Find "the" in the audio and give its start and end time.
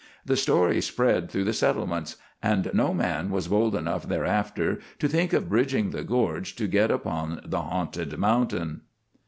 0.25-0.35, 1.43-1.53, 5.91-6.03, 7.45-7.61